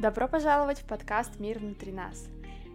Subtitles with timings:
[0.00, 2.26] Добро пожаловать в подкаст «Мир внутри нас».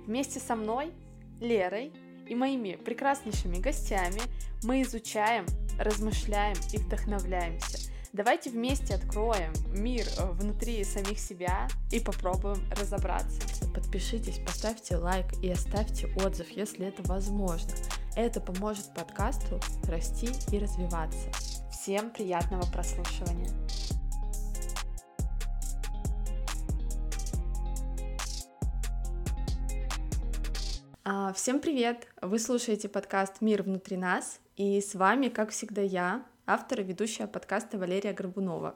[0.07, 0.93] Вместе со мной,
[1.41, 1.91] Лерой
[2.27, 4.21] и моими прекраснейшими гостями
[4.63, 5.45] мы изучаем,
[5.77, 7.91] размышляем и вдохновляемся.
[8.13, 13.41] Давайте вместе откроем мир э, внутри самих себя и попробуем разобраться.
[13.73, 17.71] Подпишитесь, поставьте лайк и оставьте отзыв, если это возможно.
[18.15, 21.29] Это поможет подкасту расти и развиваться.
[21.71, 23.49] Всем приятного прослушивания.
[31.33, 32.07] Всем привет!
[32.21, 37.25] Вы слушаете подкаст «Мир внутри нас», и с вами, как всегда, я, автор и ведущая
[37.25, 38.75] подкаста Валерия Горбунова.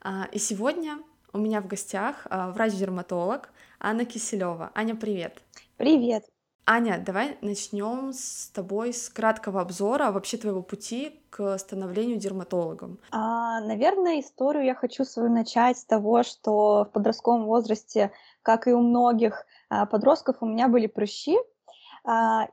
[0.00, 0.98] А, и сегодня
[1.34, 3.50] у меня в гостях а, врач-дерматолог
[3.80, 4.70] Анна Киселева.
[4.74, 5.42] Аня, привет!
[5.76, 6.24] Привет!
[6.64, 12.98] Аня, давай начнем с тобой с краткого обзора вообще твоего пути к становлению дерматологом.
[13.10, 18.72] А, наверное, историю я хочу свою начать с того, что в подростковом возрасте, как и
[18.72, 19.44] у многих
[19.90, 21.57] подростков, у меня были прыщи, а,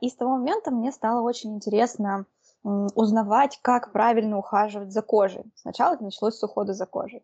[0.00, 2.26] и с того момента мне стало очень интересно
[2.62, 5.44] узнавать, как правильно ухаживать за кожей.
[5.54, 7.22] Сначала это началось с ухода за кожей.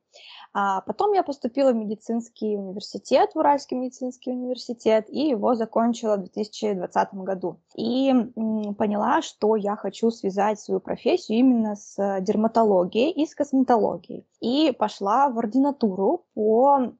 [0.54, 6.20] А потом я поступила в медицинский университет, в Уральский медицинский университет, и его закончила в
[6.32, 7.58] 2020 году.
[7.74, 8.12] И
[8.78, 14.24] поняла, что я хочу связать свою профессию именно с дерматологией и с косметологией.
[14.40, 16.92] И пошла в ординатуру по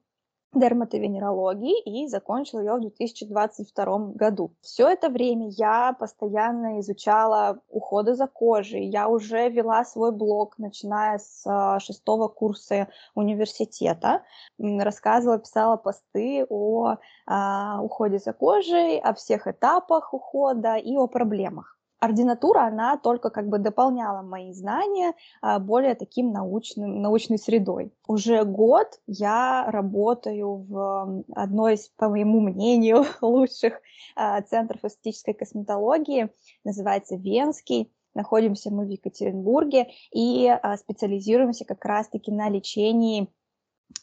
[0.53, 4.51] дерматовенерологии и закончила ее в 2022 году.
[4.61, 8.85] Все это время я постоянно изучала уходы за кожей.
[8.85, 14.23] Я уже вела свой блог, начиная с а, шестого курса университета.
[14.59, 21.73] Рассказывала, писала посты о а, уходе за кожей, о всех этапах ухода и о проблемах
[22.03, 27.93] ординатура, она только как бы дополняла мои знания а, более таким научным, научной средой.
[28.07, 33.79] Уже год я работаю в одной из, по моему мнению, лучших
[34.15, 36.29] а, центров эстетической косметологии,
[36.63, 37.91] называется Венский.
[38.13, 43.27] Находимся мы в Екатеринбурге и а, специализируемся как раз-таки на лечении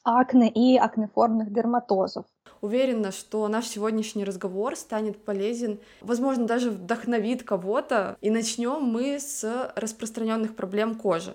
[0.05, 2.25] акне и акнеформных дерматозов.
[2.61, 8.17] Уверена, что наш сегодняшний разговор станет полезен, возможно, даже вдохновит кого-то.
[8.21, 11.35] И начнем мы с распространенных проблем кожи.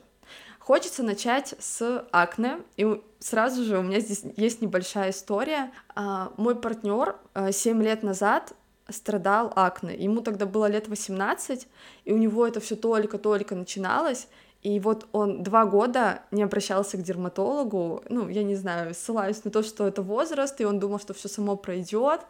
[0.59, 5.72] Хочется начать с акне, и сразу же у меня здесь есть небольшая история.
[5.96, 7.16] А, мой партнер
[7.52, 8.53] 7 лет назад
[8.90, 9.96] страдал акне.
[9.96, 11.68] Ему тогда было лет 18,
[12.06, 14.28] и у него это все только-только начиналось.
[14.65, 19.51] И вот он два года не обращался к дерматологу, ну, я не знаю, ссылаюсь на
[19.51, 22.21] то, что это возраст, и он думал, что все само пройдет.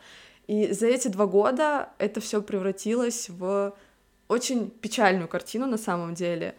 [0.46, 3.74] И за эти два года это все превратилось в
[4.28, 6.56] очень печальную картину на самом деле.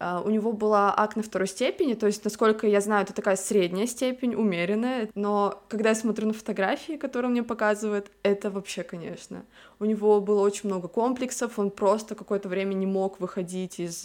[0.00, 3.86] Uh, у него была акне второй степени, то есть, насколько я знаю, это такая средняя
[3.86, 9.44] степень, умеренная, но когда я смотрю на фотографии, которые мне показывает, это вообще, конечно.
[9.78, 14.04] У него было очень много комплексов, он просто какое-то время не мог выходить из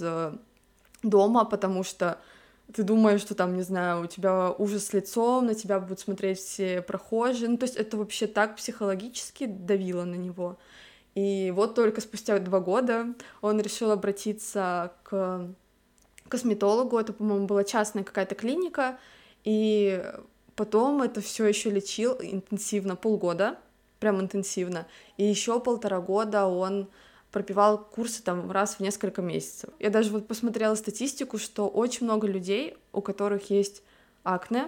[1.03, 2.19] дома, потому что
[2.73, 6.81] ты думаешь, что там, не знаю, у тебя ужас лицом, на тебя будут смотреть все
[6.81, 7.49] прохожие.
[7.49, 10.57] Ну, то есть это вообще так психологически давило на него.
[11.15, 13.07] И вот только спустя два года
[13.41, 15.47] он решил обратиться к
[16.27, 16.97] косметологу.
[16.97, 18.99] Это, по-моему, была частная какая-то клиника.
[19.43, 20.03] И
[20.55, 23.57] потом это все еще лечил интенсивно полгода,
[23.99, 24.87] прям интенсивно.
[25.15, 26.89] И еще полтора года он
[27.31, 29.69] пропивал курсы там раз в несколько месяцев.
[29.79, 33.83] Я даже вот посмотрела статистику, что очень много людей, у которых есть
[34.23, 34.67] акне,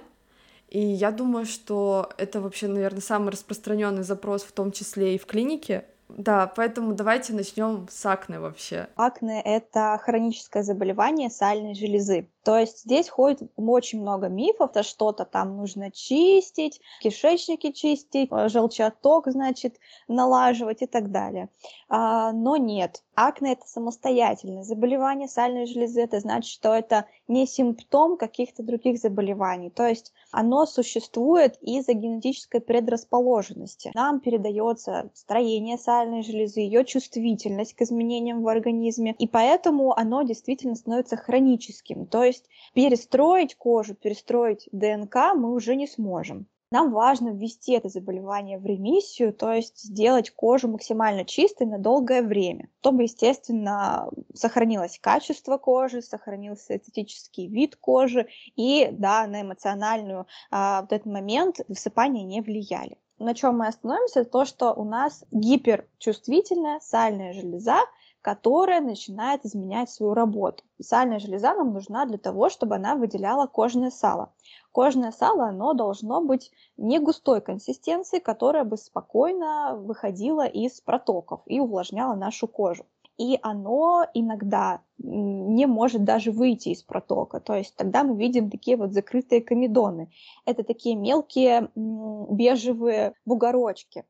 [0.69, 5.25] и я думаю, что это вообще, наверное, самый распространенный запрос, в том числе и в
[5.25, 8.87] клинике, да, поэтому давайте начнем с акне вообще.
[8.95, 12.27] Акне— это хроническое заболевание сальной железы.
[12.43, 18.49] То есть здесь ходит очень много мифов, что что-то там нужно чистить, кишечники чистить, э,
[18.49, 19.77] желчаток, значит,
[20.07, 21.49] налаживать и так далее.
[21.89, 28.17] А, но нет, акне это самостоятельное заболевание сальной железы, это значит, что это не симптом
[28.17, 29.69] каких-то других заболеваний.
[29.69, 33.91] То есть оно существует из-за генетической предрасположенности.
[33.93, 40.75] Нам передается строение сальной железы, ее чувствительность к изменениям в организме, и поэтому оно действительно
[40.75, 42.05] становится хроническим.
[42.05, 46.47] То есть перестроить кожу, перестроить ДНК мы уже не сможем.
[46.71, 52.21] Нам важно ввести это заболевание в ремиссию, то есть сделать кожу максимально чистой на долгое
[52.21, 60.81] время, чтобы, естественно, сохранилось качество кожи, сохранился эстетический вид кожи, и, да, на эмоциональную а,
[60.81, 62.97] вот этот момент высыпания не влияли.
[63.17, 67.79] На чем мы остановимся, то, что у нас гиперчувствительная сальная железа,
[68.21, 70.63] которая начинает изменять свою работу.
[70.81, 74.33] Сальная железа нам нужна для того, чтобы она выделяла кожное сало.
[74.71, 81.59] Кожное сало, оно должно быть не густой консистенции, которая бы спокойно выходила из протоков и
[81.59, 82.85] увлажняла нашу кожу
[83.19, 87.41] и оно иногда не может даже выйти из протока.
[87.41, 90.09] То есть тогда мы видим такие вот закрытые комедоны.
[90.45, 94.05] Это такие мелкие бежевые бугорочки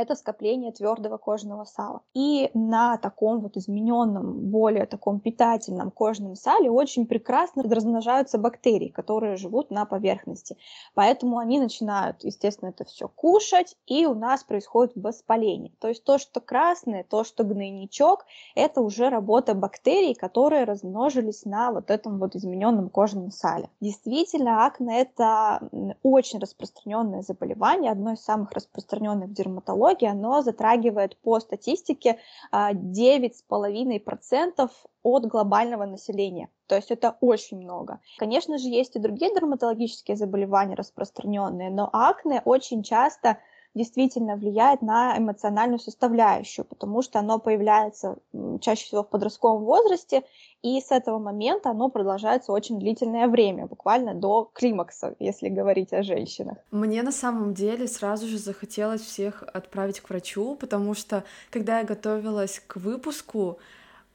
[0.00, 2.02] это скопление твердого кожного сала.
[2.14, 9.36] И на таком вот измененном, более таком питательном кожном сале очень прекрасно размножаются бактерии, которые
[9.36, 10.56] живут на поверхности.
[10.94, 15.72] Поэтому они начинают, естественно, это все кушать, и у нас происходит воспаление.
[15.80, 18.24] То есть то, что красное, то, что гнойничок,
[18.54, 23.68] это уже работа бактерий, которые размножились на вот этом вот измененном кожном сале.
[23.80, 25.68] Действительно, акне это
[26.02, 32.18] очень распространенное заболевание, одно из самых распространенных в дерматологии, онкологии, оно затрагивает по статистике
[32.52, 34.68] 9,5% а,
[35.02, 36.48] от глобального населения.
[36.66, 38.00] То есть это очень много.
[38.18, 43.38] Конечно же, есть и другие дерматологические заболевания распространенные, но акне очень часто
[43.74, 48.16] действительно влияет на эмоциональную составляющую, потому что оно появляется
[48.60, 50.22] чаще всего в подростковом возрасте,
[50.62, 56.02] и с этого момента оно продолжается очень длительное время, буквально до климакса, если говорить о
[56.02, 56.58] женщинах.
[56.70, 61.84] Мне на самом деле сразу же захотелось всех отправить к врачу, потому что когда я
[61.84, 63.58] готовилась к выпуску,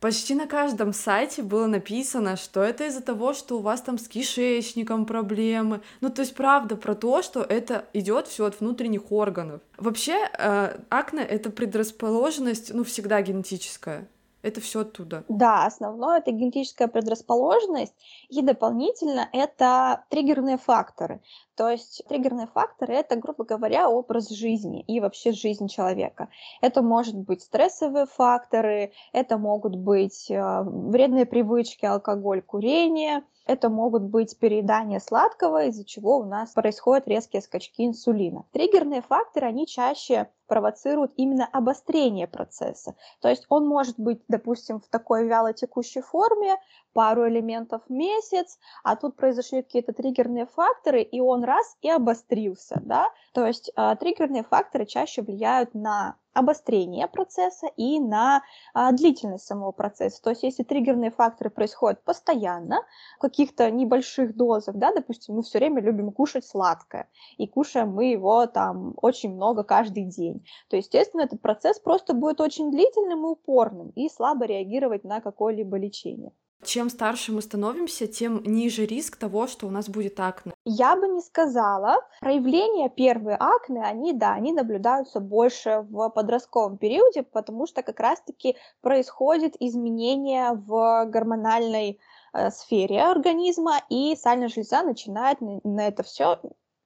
[0.03, 4.09] Почти на каждом сайте было написано, что это из-за того, что у вас там с
[4.09, 5.79] кишечником проблемы.
[6.01, 9.61] Ну, то есть, правда, про то, что это идет все от внутренних органов.
[9.77, 14.09] Вообще, э, акне это предрасположенность, ну, всегда генетическая.
[14.43, 15.23] Это все оттуда.
[15.29, 17.95] Да, основное это генетическая предрасположенность,
[18.27, 21.21] и дополнительно это триггерные факторы.
[21.55, 26.27] То есть триггерные факторы это, грубо говоря, образ жизни и вообще жизнь человека.
[26.61, 34.03] Это может быть стрессовые факторы, это могут быть э, вредные привычки, алкоголь, курение, это могут
[34.03, 38.45] быть переедания сладкого, из-за чего у нас происходят резкие скачки инсулина.
[38.51, 42.93] Триггерные факторы, они чаще провоцируют именно обострение процесса.
[43.21, 46.57] То есть он может быть, допустим, в такой вяло текущей форме,
[46.93, 52.79] пару элементов в месяц, а тут произошли какие-то триггерные факторы, и он раз и обострился,
[52.85, 58.43] да, то есть э, триггерные факторы чаще влияют на обострение процесса и на
[58.73, 60.21] а, длительность самого процесса.
[60.21, 62.81] То есть если триггерные факторы происходят постоянно,
[63.17, 68.11] в каких-то небольших дозах, да, допустим, мы все время любим кушать сладкое, и кушаем мы
[68.11, 73.29] его там очень много каждый день, то, естественно, этот процесс просто будет очень длительным и
[73.29, 76.31] упорным, и слабо реагировать на какое-либо лечение.
[76.63, 80.53] Чем старше мы становимся, тем ниже риск того, что у нас будет акне.
[80.65, 81.97] Я бы не сказала.
[82.21, 88.55] Проявления первые акне, они, да, они наблюдаются больше в подростковом периоде, потому что как раз-таки
[88.81, 91.99] происходит изменение в гормональной
[92.33, 96.39] э, сфере организма, и сальная железа начинает на, на это все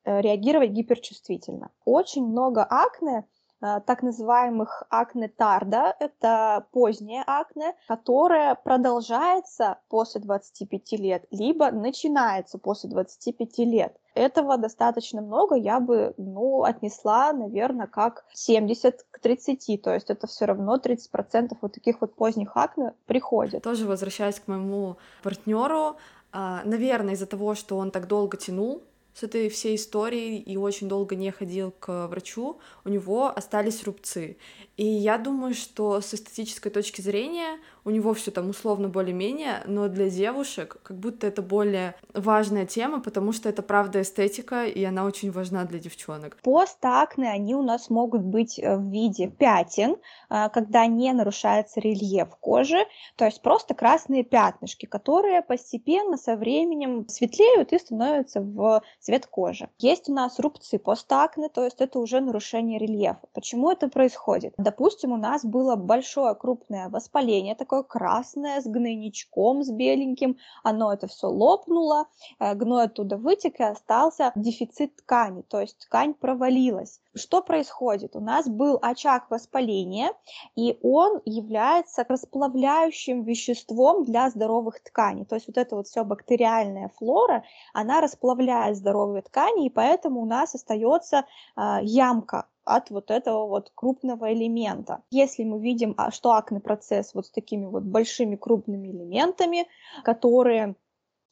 [0.04, 1.72] э, реагировать гиперчувствительно.
[1.86, 3.26] Очень много акне
[3.60, 5.96] так называемых акне тарда.
[6.00, 13.98] Это позднее акне, которое продолжается после 25 лет, либо начинается после 25 лет.
[14.18, 20.26] Этого достаточно много, я бы ну, отнесла, наверное, как 70 к 30, то есть это
[20.26, 23.62] все равно 30% вот таких вот поздних акне приходит.
[23.62, 25.98] Тоже возвращаясь к моему партнеру,
[26.32, 28.82] а, наверное, из-за того, что он так долго тянул
[29.18, 34.38] с этой всей историей и очень долго не ходил к врачу, у него остались рубцы.
[34.76, 39.88] И я думаю, что с эстетической точки зрения у него все там условно более-менее, но
[39.88, 45.06] для девушек как будто это более важная тема, потому что это правда эстетика, и она
[45.06, 46.36] очень важна для девчонок.
[46.44, 49.96] Постакне, они у нас могут быть э, в виде пятен,
[50.30, 57.08] э, когда не нарушается рельеф кожи, то есть просто красные пятнышки, которые постепенно со временем
[57.08, 59.70] светлеют и становятся в цвет кожи.
[59.80, 63.22] Есть у нас рубцы постакне, то есть это уже нарушение рельефа.
[63.34, 64.54] Почему это происходит?
[64.58, 70.38] Допустим, у нас было большое крупное воспаление, такое такое красное, с гнойничком, с беленьким.
[70.64, 72.06] Оно это все лопнуло,
[72.40, 77.00] э, гной оттуда вытек и остался дефицит ткани, то есть ткань провалилась.
[77.16, 78.16] Что происходит?
[78.16, 80.12] У нас был очаг воспаления,
[80.56, 85.26] и он является расплавляющим веществом для здоровых тканей.
[85.26, 87.44] То есть вот эта вот все бактериальная флора,
[87.74, 93.72] она расплавляет здоровые ткани, и поэтому у нас остается э, ямка от вот этого вот
[93.74, 95.02] крупного элемента.
[95.10, 99.68] Если мы видим, а, что акне процесс вот с такими вот большими крупными элементами,
[100.04, 100.76] которые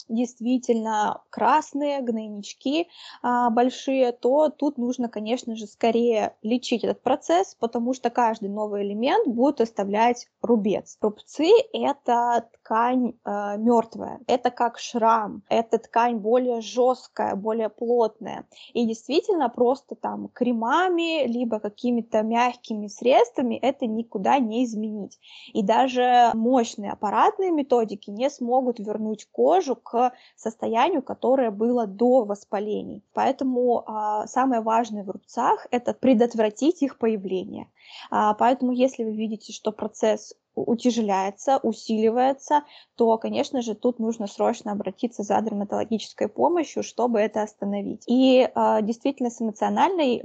[0.08, 2.88] действительно красные, гнойнички
[3.22, 8.84] а, большие, то тут нужно, конечно же, скорее лечить этот процесс, потому что каждый новый
[8.84, 10.98] элемент будет оставлять рубец.
[11.02, 18.48] Рубцы— это ткань э, мертвая, это как шрам, это ткань более жесткая, более плотная.
[18.74, 25.20] И действительно просто там кремами, либо какими-то мягкими средствами это никуда не изменить.
[25.54, 33.04] И даже мощные аппаратные методики не смогут вернуть кожу к состоянию, которое было до воспалений.
[33.14, 37.68] Поэтому а, самое важное в рубцах– это предотвратить их появление.
[38.10, 42.64] А, поэтому если вы видите, что процесс утяжеляется, усиливается,
[42.96, 48.04] то, конечно же, тут нужно срочно обратиться за дерматологической помощью, чтобы это остановить.
[48.08, 50.22] И э, действительно, с эмоциональной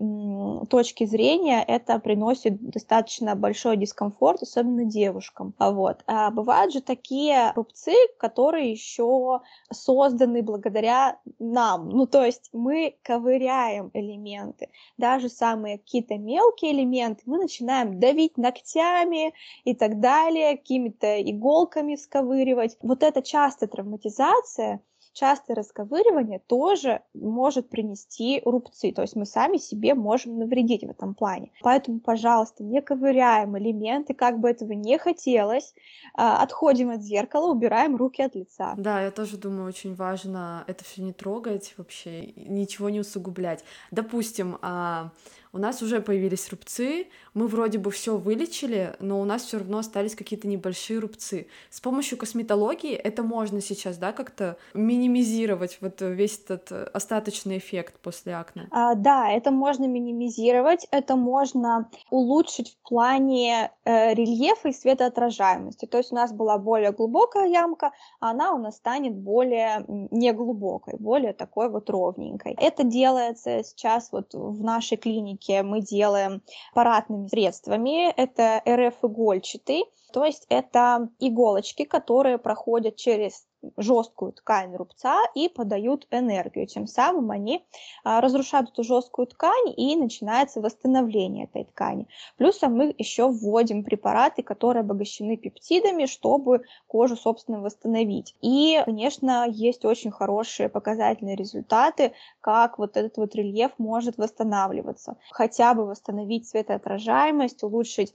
[0.67, 5.55] точки зрения это приносит достаточно большой дискомфорт, особенно девушкам.
[5.59, 6.03] А вот.
[6.07, 9.41] А бывают же такие рубцы, которые еще
[9.73, 11.89] созданы благодаря нам.
[11.89, 14.69] Ну, то есть мы ковыряем элементы.
[14.97, 19.35] Даже самые какие-то мелкие элементы мы начинаем давить ногтями
[19.65, 22.77] и так далее далее, какими-то иголками сковыривать.
[22.83, 24.81] Вот эта частая травматизация
[25.13, 31.15] частое расковыривание тоже может принести рубцы, то есть мы сами себе можем навредить в этом
[31.15, 31.51] плане.
[31.63, 35.75] Поэтому, пожалуйста, не ковыряем элементы, как бы этого не хотелось,
[36.15, 38.75] а, отходим от зеркала, убираем руки от лица.
[38.77, 43.65] Да, я тоже думаю, очень важно это все не трогать вообще, ничего не усугублять.
[43.91, 45.11] Допустим, а,
[45.53, 49.79] у нас уже появились рубцы, мы вроде бы все вылечили, но у нас все равно
[49.79, 51.47] остались какие-то небольшие рубцы.
[51.71, 58.35] С помощью косметологии это можно сейчас, да, как-то минимизировать вот весь этот остаточный эффект после
[58.35, 58.69] акне?
[58.71, 65.87] А, да, это можно минимизировать, это можно улучшить в плане э, рельефа и светоотражаемости.
[65.87, 70.95] То есть у нас была более глубокая ямка, а она у нас станет более неглубокой,
[70.99, 72.55] более такой вот ровненькой.
[72.59, 76.43] Это делается сейчас вот в нашей клинике, мы делаем
[76.73, 78.13] аппаратными средствами.
[78.13, 86.67] Это РФ-игольчатый, то есть это иголочки, которые проходят через жесткую ткань рубца и подают энергию.
[86.67, 87.65] Тем самым они
[88.05, 92.07] а, разрушают эту жесткую ткань и начинается восстановление этой ткани.
[92.37, 98.35] Плюсом мы еще вводим препараты, которые обогащены пептидами, чтобы кожу, собственно, восстановить.
[98.41, 105.17] И, конечно, есть очень хорошие показательные результаты, как вот этот вот рельеф может восстанавливаться.
[105.31, 108.15] Хотя бы восстановить светоотражаемость, улучшить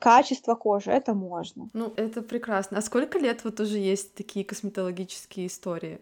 [0.00, 1.68] качество кожи, это можно.
[1.72, 2.78] Ну, это прекрасно.
[2.78, 6.00] А сколько лет вот уже есть такие косметологические истории?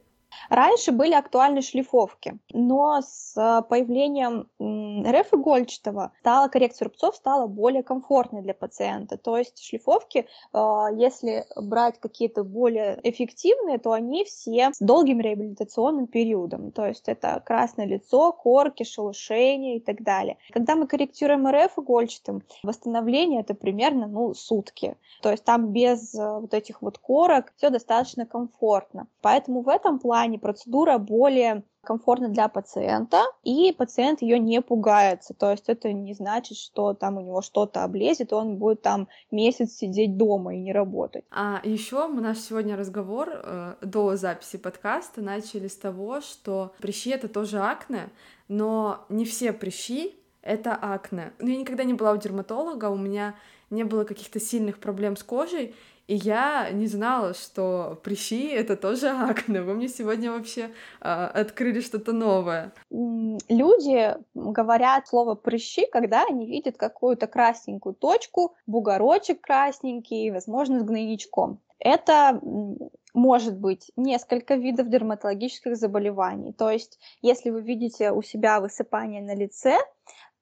[0.49, 7.83] Раньше были актуальны шлифовки, но с э, появлением РФ игольчатого стала коррекция рубцов стала более
[7.83, 9.17] комфортной для пациента.
[9.17, 16.07] То есть шлифовки, э, если брать какие-то более эффективные, то они все с долгим реабилитационным
[16.07, 16.73] периодом.
[16.73, 20.37] То есть это красное лицо, корки, шелушение и так далее.
[20.53, 24.97] Когда мы корректируем РФ игольчатым, восстановление это примерно ну, сутки.
[25.23, 29.07] То есть там без э, вот этих вот корок все достаточно комфортно.
[29.21, 35.33] Поэтому в этом плане плане процедура более комфортна для пациента, и пациент ее не пугается.
[35.33, 39.09] То есть это не значит, что там у него что-то облезет, и он будет там
[39.31, 41.25] месяц сидеть дома и не работать.
[41.31, 47.29] А еще наш сегодня разговор э, до записи подкаста начали с того, что прыщи это
[47.29, 48.11] тоже акне,
[48.49, 51.33] но не все прыщи это акне.
[51.39, 53.37] Но я никогда не была у дерматолога, у меня
[53.71, 55.75] не было каких-то сильных проблем с кожей,
[56.11, 59.63] и я не знала, что прыщи— это тоже акне.
[59.63, 62.73] Вы мне сегодня вообще э, открыли что-то новое.
[62.91, 71.61] Люди говорят слово прыщи, когда они видят какую-то красненькую точку, бугорочек красненький, возможно, с гнойничком.
[71.79, 72.41] Это
[73.15, 76.53] может быть несколько видов дерматологических заболеваний.
[76.53, 79.79] То есть, если вы видите у себя высыпание на лице,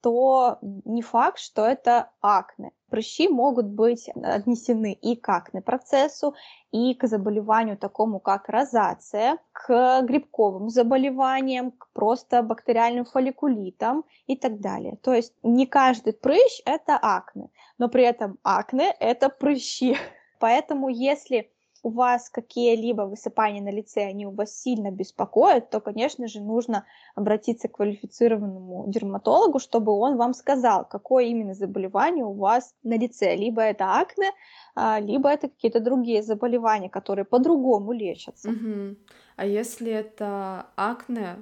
[0.01, 2.73] то не факт, что это акне.
[2.91, 6.35] Прыщи могут быть отнесены и к акне-процессу,
[6.71, 14.61] и к заболеванию такому, как розация, к грибковым заболеваниям, к просто бактериальным фолликулитам и так
[14.61, 14.97] далее.
[15.03, 19.97] То есть не каждый прыщ– это акне, но при этом акне– это прыщи.
[20.39, 21.51] Поэтому если
[21.83, 26.85] у вас какие-либо высыпания на лице, они у вас сильно беспокоят, то, конечно же, нужно
[27.15, 33.37] обратиться к квалифицированному дерматологу, чтобы он вам сказал, какое именно заболевание у вас на лице.
[33.37, 34.31] Либо это акне,
[34.75, 38.51] а, либо это какие-то другие заболевания, которые по-другому лечатся.
[38.51, 38.97] Угу.
[39.37, 41.37] А если это акне,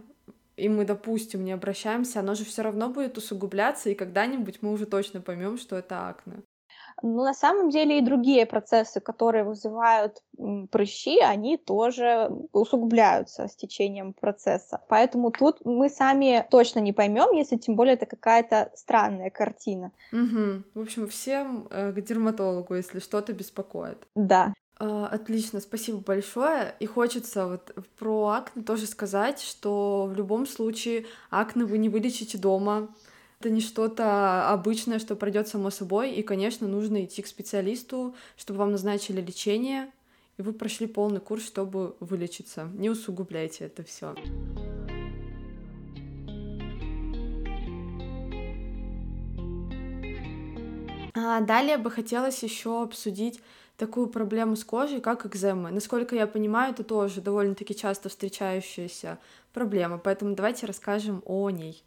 [0.57, 4.87] и мы, допустим, не обращаемся, оно же все равно будет усугубляться, и когда-нибудь мы уже
[4.87, 6.43] точно поймем, что это акне.
[7.03, 10.23] Но на самом деле и другие процессы, которые вызывают
[10.71, 14.81] прыщи, они тоже усугубляются с течением процесса.
[14.89, 19.93] Поэтому тут мы сами точно не поймем, если тем более это какая-то странная картина.
[20.13, 20.63] Угу.
[20.75, 24.07] В общем, всем э, к дерматологу, если что-то беспокоит.
[24.15, 24.55] Да.
[24.79, 26.75] А, отлично, спасибо большое.
[26.81, 32.39] И хочется вот про акне тоже сказать, что в любом случае акне вы не вылечите
[32.39, 32.89] дома.
[33.39, 36.13] Это не что-то обычное, что пройдет само собой.
[36.13, 39.91] И, конечно, нужно идти к специалисту, чтобы вам назначили лечение,
[40.39, 42.71] и вы прошли полный курс, чтобы вылечиться.
[42.75, 44.15] Не усугубляйте это все.
[51.15, 53.41] А далее бы хотелось еще обсудить
[53.77, 55.71] такую проблему с кожей, как экзема.
[55.71, 59.19] Насколько я понимаю, это тоже довольно-таки часто встречающаяся
[59.57, 61.83] проблема, поэтому давайте расскажем о ней.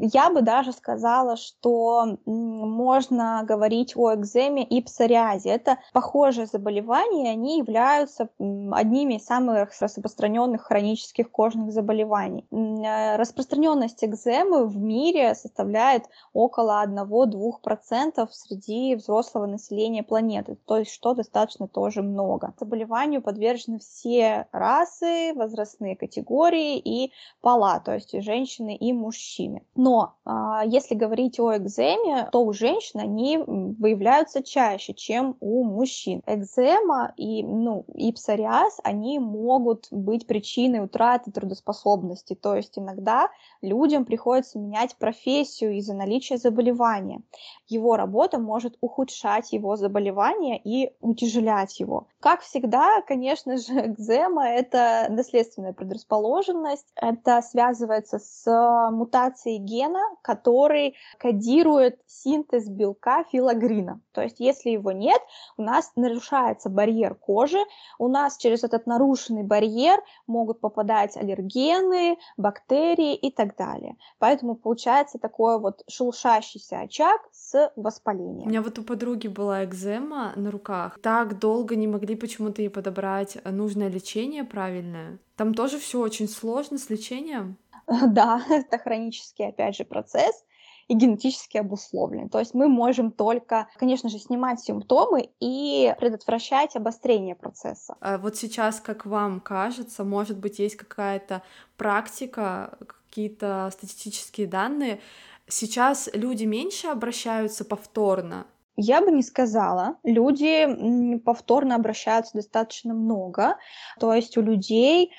[0.00, 5.50] Я бы даже сказала, что можно говорить о экземе и псориазе.
[5.50, 8.28] Это похожие заболевания, они являются
[8.72, 12.44] одними из самых распространенных хронических кожных заболеваний.
[12.50, 21.14] Э, распространенность экземы в мире составляет около 1-2% среди взрослого населения планеты, то есть что
[21.14, 22.52] достаточно тоже много.
[22.58, 29.62] Заболеванию подвержены все расы, возрастные категории и пола, то есть женщины, и мужчины.
[29.74, 36.22] Но а, если говорить о экземе, то у женщин они выявляются чаще, чем у мужчин.
[36.26, 43.28] Экзема и, ну, и псориаз, они могут быть причиной утраты трудоспособности, то есть иногда
[43.60, 47.22] людям приходится менять профессию из-за наличия заболевания.
[47.68, 52.06] Его работа может ухудшать его заболевание и утяжелять его.
[52.20, 61.98] Как всегда, конечно же, экзема— это наследственная предрасположенность, это связывается с мутацией гена, который кодирует
[62.06, 64.00] синтез белка филогрина.
[64.12, 65.20] То есть, если его нет,
[65.56, 67.58] у нас нарушается барьер кожи,
[67.98, 73.96] у нас через этот нарушенный барьер могут попадать аллергены, бактерии и так далее.
[74.18, 78.46] Поэтому получается такой вот шелушащийся очаг с воспалением.
[78.46, 80.98] У меня вот у подруги была экзема на руках.
[81.02, 85.18] Так долго не могли почему-то ей подобрать нужное лечение правильное.
[85.36, 87.56] Там тоже все очень сложно с лечением.
[88.08, 90.44] Да, это хронический, опять же, процесс
[90.88, 92.28] и генетически обусловлен.
[92.28, 97.96] То есть мы можем только, конечно же, снимать симптомы и предотвращать обострение процесса.
[98.00, 101.42] А вот сейчас, как вам кажется, может быть, есть какая-то
[101.76, 105.00] практика, какие-то статистические данные,
[105.48, 109.96] сейчас люди меньше обращаются повторно я бы не сказала.
[110.02, 113.56] Люди повторно обращаются достаточно много.
[114.00, 115.12] То есть у людей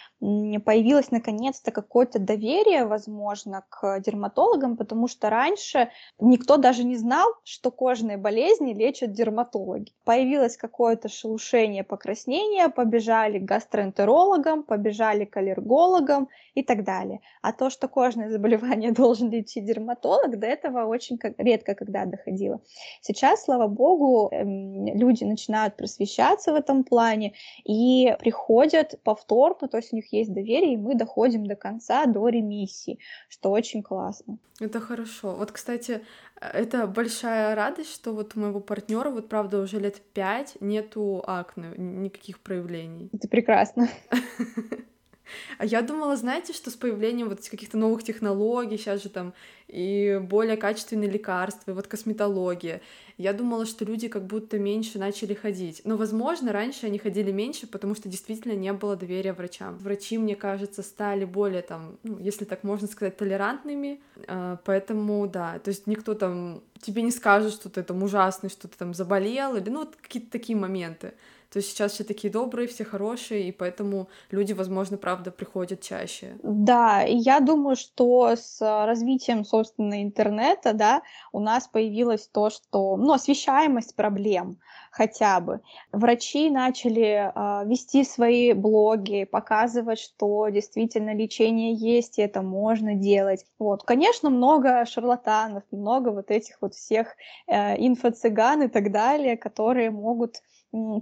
[0.64, 7.72] появилось наконец-то какое-то доверие, возможно, к дерматологам, потому что раньше никто даже не знал, что
[7.72, 9.92] кожные болезни лечат дерматологи.
[10.06, 17.20] Появилось какое-то шелушение, покраснение, побежали к гастроэнтерологам, побежали к аллергологам и так далее.
[17.42, 22.62] А то, что кожное заболевание должен лечить дерматолог, до этого очень редко когда доходило.
[23.02, 27.34] Сейчас, слава богу, эм, люди начинают просвещаться в этом плане
[27.66, 32.28] и приходят повторно, то есть у них есть доверие, и мы доходим до конца, до
[32.30, 33.00] ремиссии,
[33.30, 34.38] что очень классно.
[34.60, 35.36] Это хорошо.
[35.36, 36.02] Вот, кстати,
[36.40, 41.74] это большая радость, что вот у моего партнера вот правда уже лет пять нету акне,
[41.78, 43.10] никаких проявлений.
[43.12, 43.90] Это прекрасно.
[45.58, 49.34] А я думала, знаете, что с появлением вот каких-то новых технологий, сейчас же там
[49.68, 52.82] и более качественные лекарства, и вот косметология,
[53.18, 55.82] я думала, что люди как будто меньше начали ходить.
[55.84, 59.78] Но, возможно, раньше они ходили меньше, потому что действительно не было доверия врачам.
[59.78, 65.60] Врачи, мне кажется, стали более там, ну, если так можно сказать, толерантными, а, поэтому, да,
[65.60, 69.56] то есть никто там тебе не скажет, что ты там ужасный, что ты там заболел,
[69.56, 71.14] или ну, вот какие-то такие моменты.
[71.54, 76.36] То сейчас все такие добрые, все хорошие, и поэтому люди, возможно, правда, приходят чаще.
[76.42, 83.14] Да, я думаю, что с развитием, собственно, интернета, да, у нас появилось то, что, ну,
[83.14, 84.58] освещаемость проблем
[84.90, 85.60] хотя бы.
[85.92, 93.46] Врачи начали э, вести свои блоги, показывать, что действительно лечение есть, и это можно делать.
[93.60, 97.16] Вот, конечно, много шарлатанов, много вот этих вот всех
[97.48, 100.42] э, инфо-цыган и так далее, которые могут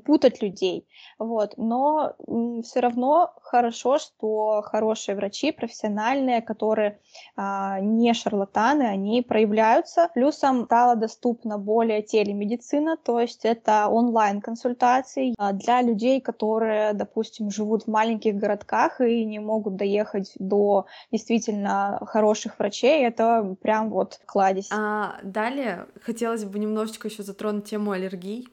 [0.06, 0.86] путать людей,
[1.18, 2.16] вот, но
[2.64, 7.00] все равно хорошо, что хорошие врачи, профессиональные, которые
[7.38, 10.10] а, не шарлатаны, они проявляются.
[10.14, 17.84] Плюсом стала доступна более телемедицина, то есть это онлайн-консультации а, для людей, которые, допустим, живут
[17.84, 24.70] в маленьких городках и не могут доехать до действительно хороших врачей, это прям вот кладезь.
[24.72, 28.48] А далее хотелось бы немножечко еще затронуть тему аллергий,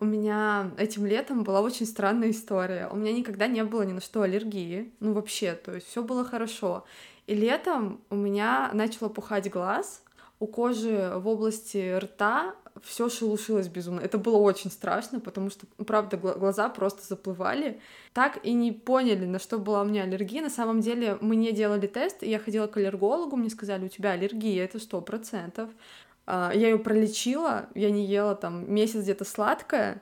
[0.00, 2.88] у меня этим летом была очень странная история.
[2.90, 4.92] У меня никогда не было ни на что аллергии.
[5.00, 6.84] Ну, вообще, то есть все было хорошо.
[7.26, 10.02] И летом у меня начало пухать глаз,
[10.40, 14.00] у кожи в области рта все шелушилось безумно.
[14.00, 17.80] Это было очень страшно, потому что, ну, правда, глаза просто заплывали.
[18.12, 20.42] Так и не поняли, на что была у меня аллергия.
[20.42, 23.88] На самом деле мы не делали тест, и я ходила к аллергологу, мне сказали, у
[23.88, 25.70] тебя аллергия, это сто процентов.
[25.70, 30.00] А, я ее пролечила, я не ела там месяц где-то сладкое,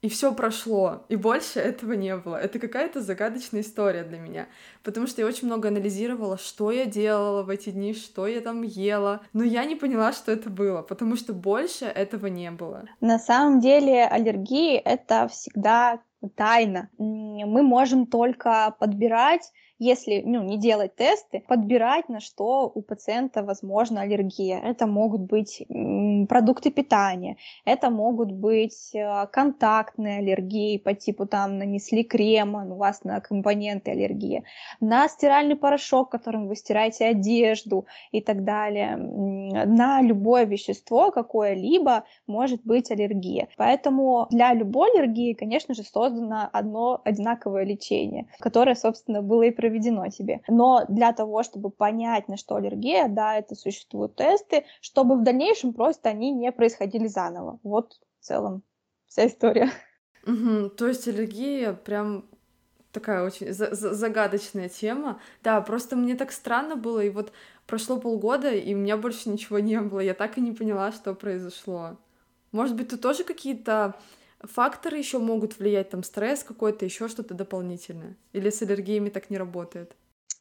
[0.00, 2.36] и все прошло, и больше этого не было.
[2.36, 4.46] Это какая-то загадочная история для меня,
[4.84, 8.62] потому что я очень много анализировала, что я делала в эти дни, что я там
[8.62, 12.84] ела, но я не поняла, что это было, потому что больше этого не было.
[13.00, 15.98] На самом деле аллергии— это всегда
[16.36, 16.90] тайна.
[16.98, 24.02] Мы можем только подбирать если ну, не делать тесты, подбирать, на что у пациента возможна
[24.02, 24.60] аллергия.
[24.60, 25.62] Это могут быть
[26.28, 33.04] продукты питания, это могут быть э, контактные аллергии по типу там нанесли крема, у вас
[33.04, 34.42] на компоненты аллергия,
[34.80, 42.62] на стиральный порошок, которым вы стираете одежду и так далее, на любое вещество какое-либо может
[42.64, 43.48] быть аллергия.
[43.56, 50.08] Поэтому для любой аллергии, конечно же, создано одно одинаковое лечение, которое, собственно, было и проведено
[50.08, 50.40] тебе.
[50.48, 55.74] Но для того, чтобы понять, на что аллергия, да, это существуют тесты, чтобы в дальнейшем
[55.74, 57.60] просто они не происходили заново.
[57.62, 58.62] Вот в целом
[59.06, 59.70] вся история.
[60.26, 62.24] Угу, то есть аллергия прям
[62.92, 65.20] такая очень за за загадочная тема.
[65.42, 67.32] Да, просто мне так странно было, и вот
[67.66, 70.00] прошло полгода, и у меня больше ничего не было.
[70.00, 71.98] Я так и не поняла, что произошло.
[72.52, 73.94] Может быть, тут тоже какие-то
[74.42, 78.16] факторы еще могут влиять, там стресс какой-то, еще что-то дополнительное?
[78.32, 79.96] Или с аллергиями так не работает?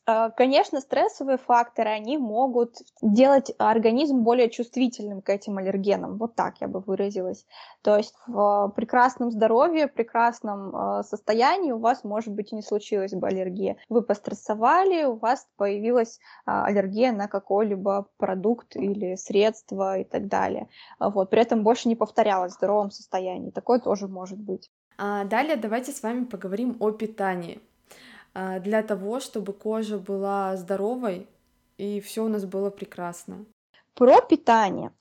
[0.10, 6.18] А, конечно, стрессовые факторы, они могут делать организм более чувствительным к этим аллергенам.
[6.18, 7.46] Вот так я бы выразилась.
[7.82, 12.62] То есть в прекрасном здоровье, в прекрасном а, состоянии у вас, может быть, и не
[12.62, 13.76] случилась бы аллергия.
[13.90, 20.70] Вы пострессовали, у вас появилась а, аллергия на какой-либо продукт или средство и так далее.
[21.02, 21.30] Вот.
[21.30, 23.52] При этом больше не повторялось в здоровом состоянии.
[23.52, 24.72] Такое тоже может быть.
[24.98, 27.62] А далее давайте с вами поговорим о питании.
[28.40, 31.28] А, для того, чтобы кожа была здоровой
[31.80, 33.46] и все у нас было прекрасно.
[33.96, 34.92] Про питание.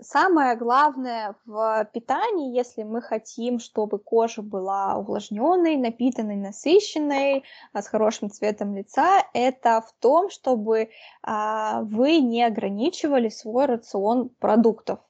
[0.00, 7.86] Самое главное в питании, если мы хотим, чтобы кожа была увлажненной, напитанной, насыщенной, а, с
[7.86, 10.88] хорошим цветом лица, это в том, чтобы
[11.22, 15.00] а, вы не ограничивали свой рацион продуктов.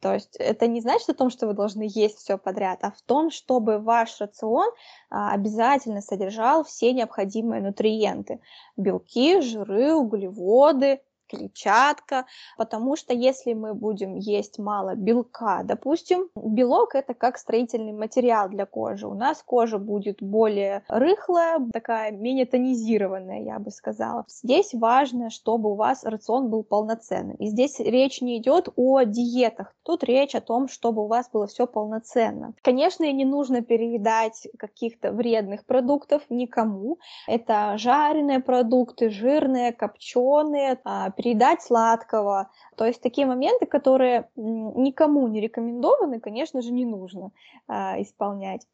[0.00, 3.02] То есть это не значит о том, что вы должны есть все подряд, а в
[3.02, 4.70] том, чтобы ваш рацион
[5.10, 8.40] а, обязательно содержал все необходимые нутриенты.
[8.76, 17.14] Белки, жиры, углеводы, клетчатка, потому что если мы будем есть мало белка, допустим, белок это
[17.14, 23.58] как строительный материал для кожи, у нас кожа будет более рыхлая, такая менее тонизированная, я
[23.58, 24.24] бы сказала.
[24.28, 27.36] Здесь важно, чтобы у вас рацион был полноценным.
[27.36, 31.46] И здесь речь не идет о диетах, тут речь о том, чтобы у вас было
[31.46, 32.54] все полноценно.
[32.62, 36.98] Конечно, не нужно переедать каких-то вредных продуктов никому.
[37.26, 40.76] Это жареные продукты, жирные, копченые,
[41.18, 42.48] передать сладкого.
[42.76, 47.32] То есть такие моменты, которые никому не рекомендованы, конечно же, не нужно
[47.66, 48.66] а, исполнять.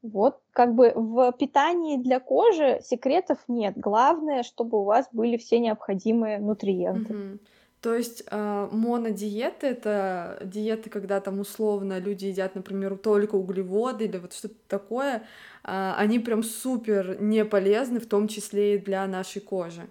[0.00, 3.74] Вот, как бы в питании для кожи секретов нет.
[3.76, 7.14] Главное, чтобы у вас были все необходимые нутриенты.
[7.14, 7.38] Угу.
[7.80, 14.18] То есть э, монодиеты это диеты, когда там условно люди едят, например, только углеводы или
[14.18, 15.16] вот что-то такое,
[15.64, 19.88] э, они прям супер не полезны, в том числе и для нашей кожи.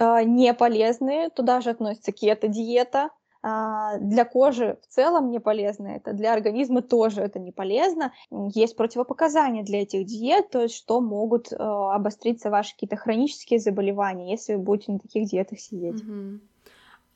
[0.00, 3.10] А, не полезные, туда же относится кето-диета,
[3.42, 8.12] а, для кожи в целом не полезно это, для организма тоже это не полезно.
[8.30, 14.30] Есть противопоказания для этих диет, то есть что могут а, обостриться ваши какие-то хронические заболевания,
[14.30, 16.02] если вы будете на таких диетах сидеть.
[16.02, 16.40] Угу.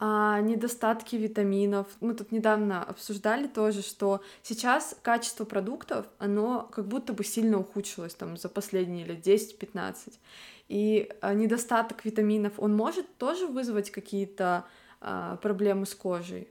[0.00, 1.86] А недостатки витаминов.
[2.00, 8.14] Мы тут недавно обсуждали тоже, что сейчас качество продуктов, оно как будто бы сильно ухудшилось
[8.14, 10.12] там за последние лет 10-15.
[10.68, 14.64] И а, недостаток витаминов, он может тоже вызвать какие-то
[15.00, 16.48] а, проблемы с кожей?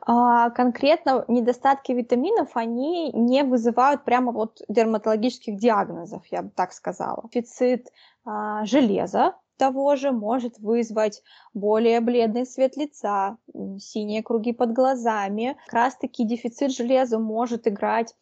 [0.00, 7.28] А, конкретно недостатки витаминов, они не вызывают прямо вот дерматологических диагнозов, я бы так сказала.
[7.32, 7.92] Дефицит
[8.24, 11.22] а, железа того же может вызвать
[11.54, 13.38] более бледный цвет лица,
[13.78, 15.56] синие круги под глазами.
[15.66, 18.14] Как раз-таки дефицит железа может играть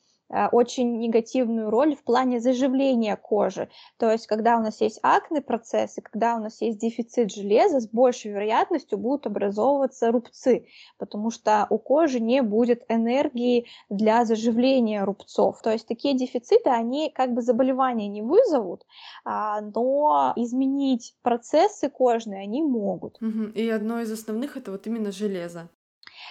[0.52, 3.68] очень негативную роль в плане заживления кожи.
[3.98, 7.88] То есть, когда у нас есть акне процессы, когда у нас есть дефицит железа, с
[7.88, 10.66] большей вероятностью будут образовываться рубцы,
[10.98, 15.60] потому что у кожи не будет энергии для заживления рубцов.
[15.62, 18.84] То есть, такие дефициты, они как бы заболевания не вызовут,
[19.24, 23.18] а, но изменить процессы кожные они могут.
[23.54, 25.68] И одно из основных это вот именно железо.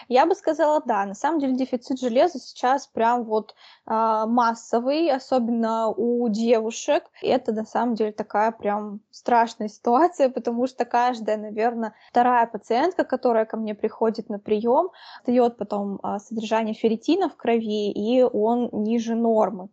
[0.07, 3.53] Я бы сказала, да, на самом деле дефицит железа сейчас прям вот
[3.85, 3.91] э,
[4.27, 7.03] массовый, особенно у девушек.
[7.21, 13.03] И это на самом деле такая прям страшная ситуация, потому что каждая, наверное, вторая пациентка,
[13.03, 14.89] которая ко мне приходит на прием,
[15.25, 19.69] дает потом э, содержание ферритина в крови, и он ниже нормы.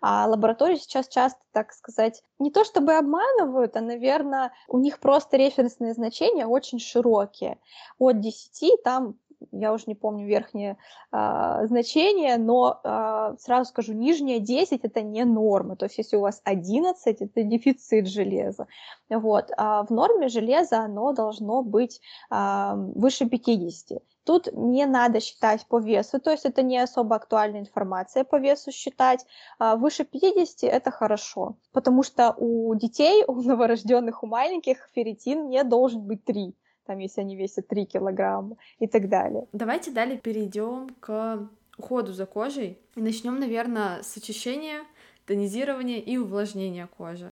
[0.00, 5.36] А лаборатории сейчас часто, так сказать, не то чтобы обманывают, а, наверное, у них просто
[5.36, 7.58] референсные значения очень широкие.
[7.98, 9.16] От 10 там
[9.52, 10.76] я уже не помню верхнее
[11.10, 16.20] а, значение, но а, сразу скажу, нижнее 10 это не норма, то есть если у
[16.20, 18.66] вас 11, это дефицит железа.
[19.08, 19.50] Вот.
[19.56, 24.02] А в норме железа оно должно быть а, выше 50.
[24.24, 28.70] Тут не надо считать по весу, то есть это не особо актуальная информация по весу
[28.72, 29.24] считать.
[29.58, 35.64] А выше 50 это хорошо, потому что у детей, у новорожденных, у маленьких ферритин не
[35.64, 36.54] должен быть 3
[36.88, 39.46] там, если они весят 3 килограмма и так далее.
[39.52, 41.46] Давайте далее перейдем к
[41.76, 42.78] уходу за кожей.
[42.96, 44.80] И начнем, наверное, с очищения,
[45.26, 47.30] тонизирования и увлажнения кожи.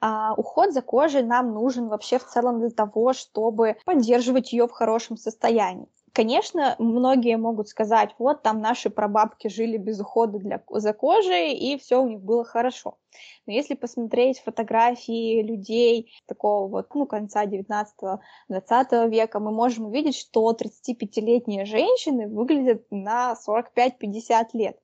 [0.00, 4.72] А, уход за кожей нам нужен вообще в целом для того, чтобы поддерживать ее в
[4.72, 5.88] хорошем состоянии.
[6.12, 11.78] Конечно, многие могут сказать, вот там наши прабабки жили без ухода для, за кожей, и
[11.78, 12.98] все у них было хорошо.
[13.46, 20.50] Но если посмотреть фотографии людей такого вот, ну, конца 19-20 века, мы можем увидеть, что
[20.52, 24.78] 35-летние женщины выглядят на 45-50 лет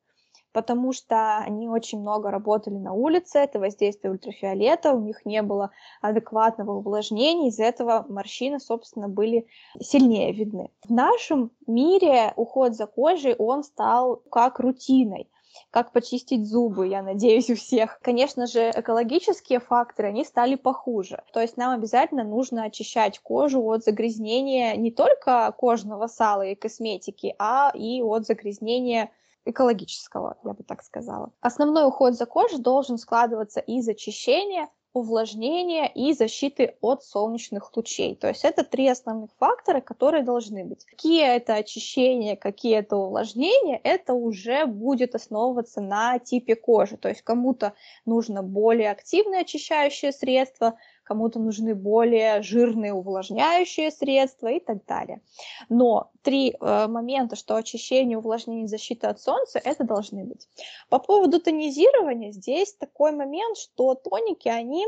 [0.57, 5.71] потому что они очень много работали на улице, это воздействие ультрафиолета, у них не было
[6.01, 9.47] адекватного увлажнения, из-за этого морщины, собственно, были
[9.79, 10.71] сильнее видны.
[10.83, 15.29] В нашем мире уход за кожей, он стал как рутиной
[15.71, 17.99] как почистить зубы, я надеюсь, у всех.
[18.03, 21.23] Конечно же, экологические факторы, они стали похуже.
[21.33, 27.35] То есть нам обязательно нужно очищать кожу от загрязнения не только кожного сала и косметики,
[27.39, 29.11] а и от загрязнения
[29.47, 31.33] экологического, я бы так сказала.
[31.41, 38.17] Основной уход за кожей должен складываться из очищения, увлажнения и защиты от солнечных лучей.
[38.17, 40.87] То есть это три основных фактора, которые должны быть.
[40.87, 46.97] Какие это очищения, какие это увлажнения, это уже будет основываться на типе кожи.
[46.97, 47.75] То есть кому-то
[48.07, 55.21] нужно более активное очищающее средство, кому-то нужны более жирные увлажняющие средства и так далее.
[55.69, 60.49] Но три э, момента, что очищение, увлажнение, защита от солнца, это должны быть.
[60.89, 64.85] По поводу тонизирования, здесь такой момент, что тоники, они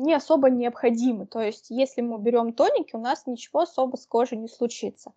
[0.00, 1.26] не особо необходимы.
[1.26, 5.12] То есть, если мы берем тоники, у нас ничего особо с кожей не случится.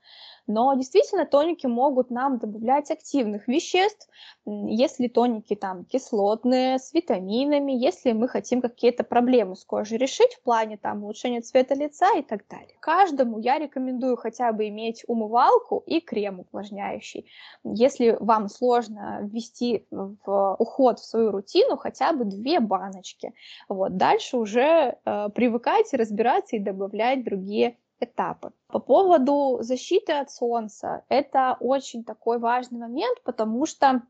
[0.45, 4.09] Но действительно тоники могут нам добавлять активных веществ,
[4.45, 10.41] если тоники там кислотные, с витаминами, если мы хотим какие-то проблемы с кожей решить в
[10.41, 12.75] плане там улучшения цвета лица и так далее.
[12.81, 17.25] Каждому я рекомендую хотя бы иметь умывалку и крем увлажняющий.
[17.63, 23.33] Если вам сложно ввести в уход в свою рутину, хотя бы две баночки.
[23.69, 23.95] Вот.
[23.95, 24.72] Дальше уже
[25.05, 28.51] э, привыкайте разбираться и добавлять другие этапы.
[28.67, 34.01] По поводу защиты от солнца, это очень такой важный момент, потому что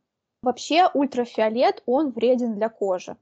[0.43, 3.15] Вообще ультрафиолет, он вреден для кожи.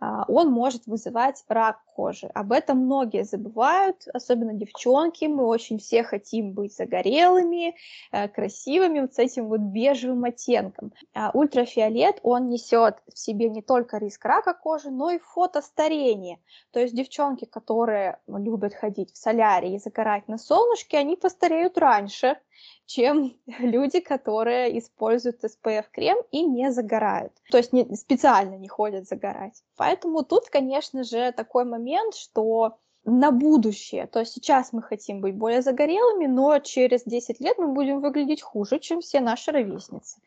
[0.00, 2.28] А, он может вызывать рак кожи.
[2.32, 5.24] Об этом многие забывают, особенно девчонки.
[5.24, 7.74] Мы очень все хотим быть загорелыми,
[8.12, 10.92] э, красивыми, вот с этим вот бежевым оттенком.
[11.12, 16.38] А ультрафиолет, он несет в себе не только риск рака кожи, но и фотостарение.
[16.70, 22.38] То есть девчонки, которые любят ходить в солярии и загорать на солнышке, они постареют раньше,
[22.86, 27.32] чем люди, которые используют SPF-крем и не загорают.
[27.50, 29.62] То есть не, специально не ходят загорать.
[29.76, 34.06] Поэтому тут, конечно же, такой момент, что на будущее.
[34.06, 38.42] То есть сейчас мы хотим быть более загорелыми, но через 10 лет мы будем выглядеть
[38.42, 40.20] хуже, чем все наши ровесницы.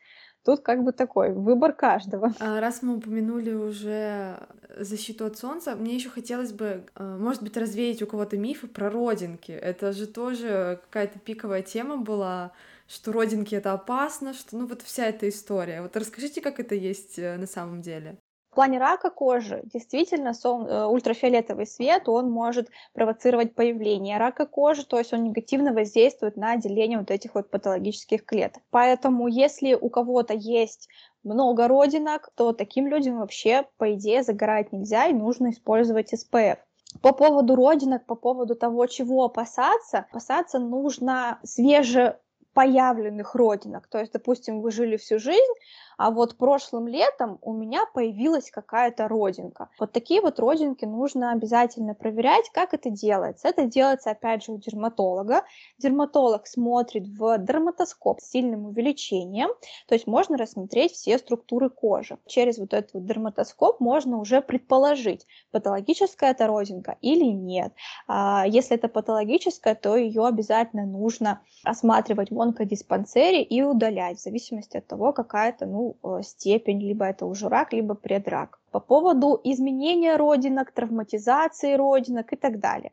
[0.44, 2.32] Тут как бы такой выбор каждого.
[2.38, 4.38] А раз мы упомянули уже
[4.76, 8.90] защиту от солнца, мне еще хотелось бы, э, может быть, развеять у кого-то мифы про
[8.90, 9.52] родинки.
[9.52, 12.52] Это же тоже какая-то пиковая тема была,
[12.86, 15.80] что родинки это опасно, что ну вот вся эта история.
[15.80, 18.18] Вот расскажите, как это есть э, на самом деле.
[18.54, 24.86] В плане рака кожи действительно сон, э, ультрафиолетовый свет, он может провоцировать появление рака кожи,
[24.86, 28.62] то есть он негативно воздействует на деление вот этих вот патологических клеток.
[28.70, 30.88] Поэтому если у кого-то есть
[31.24, 36.58] много родинок, то таким людям вообще, по идее, загорать нельзя и нужно использовать SPF.
[37.02, 42.20] По поводу родинок, по поводу того, чего опасаться, опасаться нужно свеже
[42.54, 43.88] появленных родинок.
[43.88, 45.54] То есть, допустим, вы жили всю жизнь,
[45.96, 49.68] а вот прошлым летом у меня появилась какая-то родинка.
[49.78, 53.48] Вот такие вот родинки нужно обязательно проверять, как это делается.
[53.48, 55.44] Это делается, опять же, у дерматолога.
[55.78, 59.50] Дерматолог смотрит в дерматоскоп с сильным увеличением,
[59.86, 62.18] то есть можно рассмотреть все структуры кожи.
[62.26, 67.72] Через вот этот вот дерматоскоп можно уже предположить, патологическая это родинка или нет.
[68.06, 74.76] А если это патологическая, то ее обязательно нужно осматривать в онкодиспансере и удалять, в зависимости
[74.76, 79.40] от того, какая то ну, Э, степень, либо это уже рак, либо предрак по поводу
[79.44, 82.90] изменения родинок, травматизации родинок и так далее.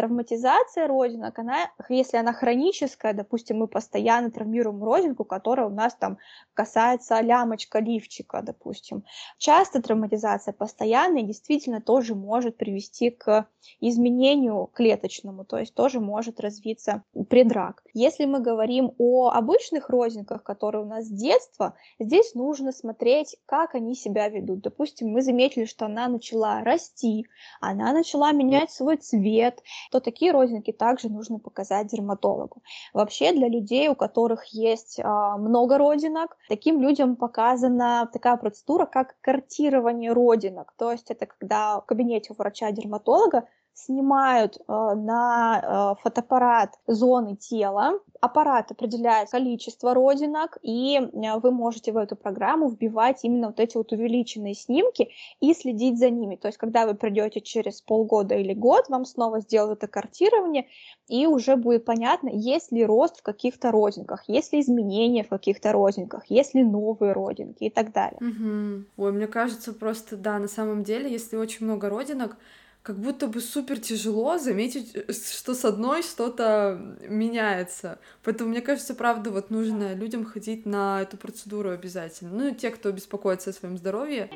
[0.00, 6.16] Травматизация родинок, она, если она хроническая, допустим, мы постоянно травмируем родинку, которая у нас там
[6.54, 9.04] касается лямочка лифчика, допустим.
[9.36, 13.46] Часто травматизация постоянная действительно тоже может привести к
[13.80, 17.82] изменению клеточному, то есть тоже может развиться предрак.
[17.92, 23.74] Если мы говорим о обычных родинках, которые у нас с детства, здесь нужно смотреть, как
[23.74, 24.60] они себя ведут.
[24.60, 27.26] Допустим, мы заметили, что она начала расти,
[27.60, 32.62] она начала менять свой цвет, то такие родинки также нужно показать дерматологу.
[32.92, 39.16] Вообще для людей, у которых есть а, много родинок, таким людям показана такая процедура, как
[39.20, 40.72] картирование родинок.
[40.76, 47.98] То есть это когда в кабинете у врача-дерматолога снимают э, на э, фотоаппарат зоны тела,
[48.20, 53.76] аппарат определяет количество родинок, и э, вы можете в эту программу вбивать именно вот эти
[53.76, 56.36] вот увеличенные снимки и следить за ними.
[56.36, 60.66] То есть, когда вы придете через полгода или год, вам снова сделают это картирование,
[61.08, 65.72] и уже будет понятно, есть ли рост в каких-то родинках, есть ли изменения в каких-то
[65.72, 68.18] родинках, есть ли новые родинки и так далее.
[68.20, 69.04] Угу.
[69.04, 72.36] Ой, мне кажется, просто да, на самом деле, если очень много родинок,
[72.82, 77.98] как будто бы супер тяжело заметить, э, что с одной что-то меняется.
[78.22, 82.30] Поэтому, мне кажется, правда, вот нужно людям ходить на эту процедуру обязательно.
[82.32, 84.30] Ну, те, кто беспокоится о своем здоровье.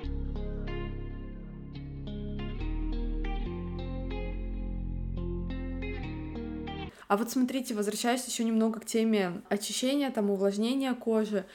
[7.06, 11.46] А вот смотрите, возвращаясь еще немного к теме очищения, там, увлажнения кожи.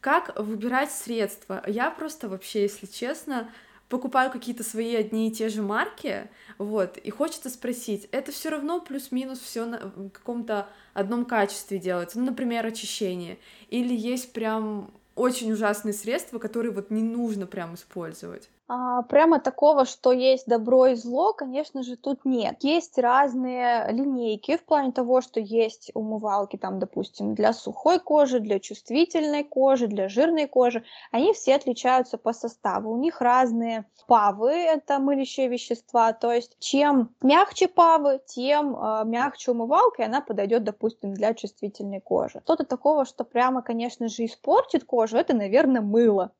[0.00, 1.62] Как выбирать средства?
[1.66, 3.50] Я просто вообще, если честно,
[3.88, 8.80] покупаю какие-то свои одни и те же марки, вот, и хочется спросить, это все равно
[8.80, 9.78] плюс-минус все на
[10.12, 16.90] каком-то одном качестве делается, ну, например, очищение, или есть прям очень ужасные средства, которые вот
[16.90, 18.50] не нужно прям использовать?
[18.68, 22.56] А, прямо такого, что есть добро и зло, конечно же, тут нет.
[22.64, 28.58] Есть разные линейки в плане того, что есть умывалки, там, допустим, для сухой кожи, для
[28.58, 30.82] чувствительной кожи, для жирной кожи.
[31.12, 32.90] Они все отличаются по составу.
[32.90, 36.12] У них разные павы, это мылящие вещества.
[36.12, 42.00] То есть, чем мягче павы, тем э, мягче умывалка, и она подойдет, допустим, для чувствительной
[42.00, 42.40] кожи.
[42.42, 46.32] Что-то такого, что прямо, конечно же, испортит кожу, это, наверное, мыло.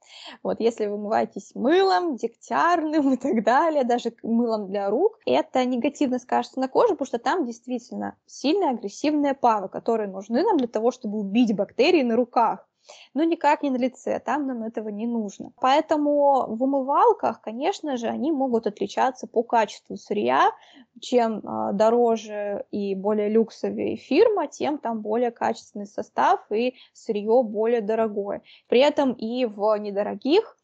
[0.42, 6.18] Вот, если вы умываетесь мылом, дегтярным и так далее, даже мылом для рук, это негативно
[6.18, 10.90] скажется на коже, потому что там действительно сильные агрессивные пары, которые нужны нам для того,
[10.90, 12.66] чтобы убить бактерии на руках
[13.14, 15.52] но никак не на лице, там нам этого не нужно.
[15.61, 20.52] Поэтому в умывалках, конечно же, они могут отличаться по качеству сырья,
[21.00, 27.81] чем э, дороже и более люксовее фирма, тем там более качественный состав и сырье более
[27.81, 28.42] дорогое.
[28.68, 30.57] При этом и в недорогих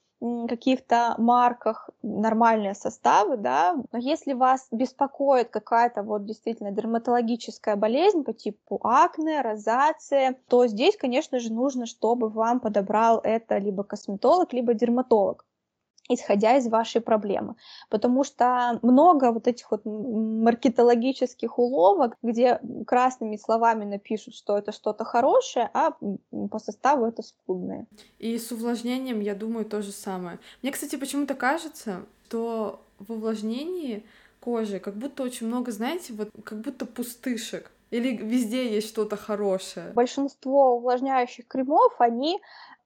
[0.49, 8.33] каких-то марках нормальные составы, да, но если вас беспокоит какая-то вот действительно дерматологическая болезнь по
[8.33, 14.75] типу акне, розация, то здесь, конечно же, нужно, чтобы вам подобрал это либо косметолог, либо
[14.75, 15.45] дерматолог
[16.09, 17.55] исходя из вашей проблемы.
[17.89, 25.05] Потому что много вот этих вот маркетологических уловок, где красными словами напишут, что это что-то
[25.05, 25.93] хорошее, а
[26.51, 27.87] по составу это скудное.
[28.19, 30.39] И с увлажнением, я думаю, то же самое.
[30.63, 34.07] Мне, кстати, почему-то кажется, что в увлажнении
[34.41, 37.71] кожи как будто очень много, знаете, вот как будто пустышек.
[37.91, 39.93] Или везде есть что-то хорошее?
[39.95, 42.41] Большинство увлажняющих кремов, они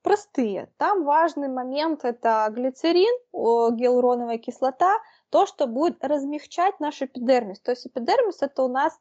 [0.07, 0.69] простые.
[0.77, 7.59] Там важный момент это глицерин, гиалуроновая кислота, то, что будет размягчать наш эпидермис.
[7.59, 8.97] То есть эпидермис это у нас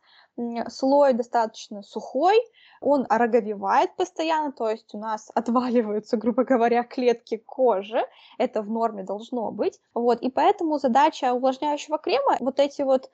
[0.69, 2.37] слой достаточно сухой,
[2.81, 8.05] он ороговевает постоянно, то есть у нас отваливаются, грубо говоря, клетки кожи,
[8.39, 13.11] это в норме должно быть, вот, и поэтому задача увлажняющего крема вот эти вот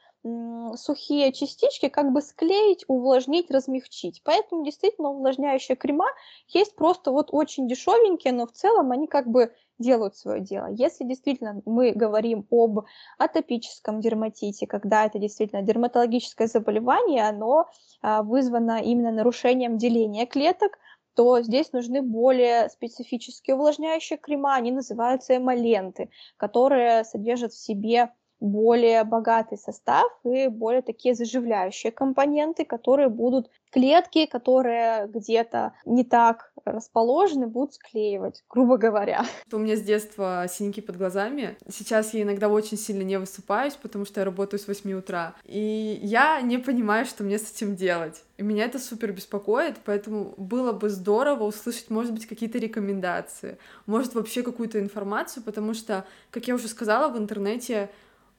[0.77, 4.23] сухие частички как бы склеить, увлажнить, размягчить.
[4.25, 6.07] Поэтому действительно увлажняющие крема
[6.47, 9.53] есть просто вот очень дешевенькие, но в целом они как бы
[9.83, 10.69] делают свое дело.
[10.71, 12.87] Если действительно мы говорим об
[13.19, 17.67] атопическом дерматите, когда это действительно дерматологическое заболевание, оно
[18.01, 20.79] а, вызвано именно нарушением деления клеток,
[21.15, 28.11] то здесь нужны более специфические увлажняющие крема, они называются эмоленты, которые содержат в себе
[28.43, 36.53] более богатый состав и более такие заживляющие компоненты, которые будут клетки, которые где-то не так
[36.65, 39.25] расположены, будут склеивать, грубо говоря.
[39.53, 41.57] У меня с детства синяки под глазами.
[41.69, 45.35] Сейчас я иногда очень сильно не высыпаюсь, потому что я работаю с 8 утра.
[45.45, 48.23] И я не понимаю, что мне с этим делать.
[48.39, 54.15] И меня это супер беспокоит, поэтому было бы здорово услышать, может быть, какие-то рекомендации, может,
[54.15, 57.89] вообще какую-то информацию, потому что, как я уже сказала, в интернете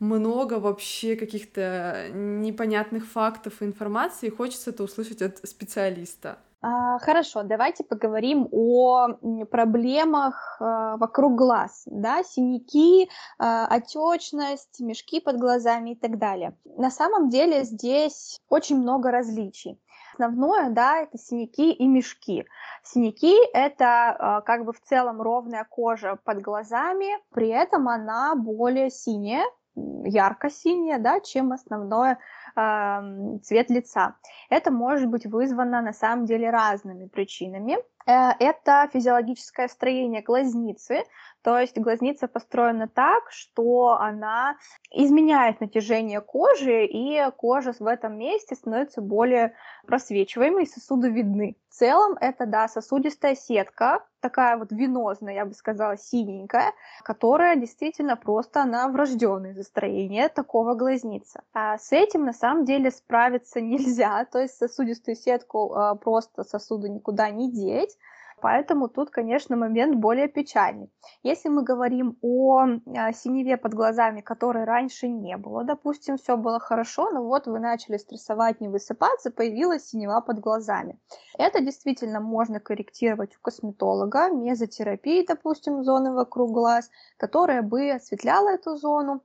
[0.04, 6.38] много вообще каких-то непонятных фактов и информации, и хочется это услышать от специалиста.
[6.66, 9.10] А, хорошо, давайте поговорим о
[9.52, 16.56] проблемах а, вокруг глаз, да, синяки, а, отечность, мешки под глазами и так далее.
[16.78, 19.78] На самом деле здесь очень много различий.
[20.14, 22.46] Основное, да, это синяки и мешки.
[22.84, 29.44] Синяки– это как бы в целом ровная кожа под глазами, при этом она более синяя,
[29.76, 32.20] ярко-синяя, да, чем основное
[32.56, 34.16] э, цвет лица.
[34.50, 37.78] Это может быть вызвано на самом деле разными причинами.
[38.06, 41.04] Э, это физиологическое строение глазницы,
[41.44, 44.56] то есть глазница построена так, что она
[44.92, 49.54] изменяет натяжение кожи, и кожа в этом месте становится более
[49.86, 51.58] просвечиваемой, сосуды видны.
[51.70, 56.72] В целом это, да, сосудистая сетка, такая вот венозная, я бы сказала, синенькая,
[57.04, 61.42] которая действительно просто, она врожденное из-за строения такого глазницы.
[61.54, 66.88] А с этим на самом деле справиться нельзя, то есть сосудистую сетку а, просто сосуды
[66.88, 67.98] никуда не деть,
[68.42, 70.92] Поэтому тут, конечно, момент более печальный.
[71.24, 76.60] Если мы говорим о а, синеве под глазами, которой раньше не было, допустим, все было
[76.60, 81.00] хорошо, но вот вы начали стрессовать, не высыпаться, появилась синева под глазами.
[81.38, 88.76] Это действительно можно корректировать у косметолога, мезотерапии, допустим, зоны вокруг глаз, которая бы осветляла эту
[88.76, 89.22] зону,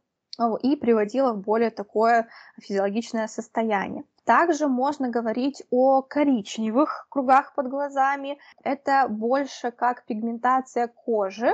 [0.63, 2.29] и приводила в более такое
[2.61, 4.05] физиологичное состояние.
[4.29, 8.39] Также можно говорить о коричневых кругах под глазами.
[8.63, 11.51] Это больше как пигментация кожи,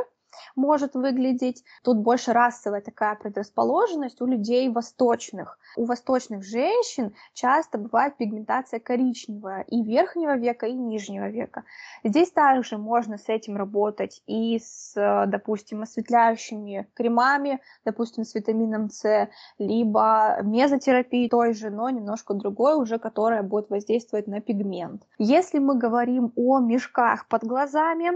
[0.57, 1.65] может выглядеть.
[1.83, 5.59] Тут больше расовая такая предрасположенность у людей восточных.
[5.77, 11.65] У восточных женщин часто бывает пигментация коричневая и верхнего века, и нижнего века.
[12.05, 14.95] Здесь также можно с этим работать и с,
[15.27, 19.29] допустим, осветляющими кремами, допустим, с витамином С,
[19.59, 25.03] либо мезотерапией той же, но немножко другой уже, которая будет воздействовать на пигмент.
[25.19, 28.13] Если мы говорим о мешках под глазами,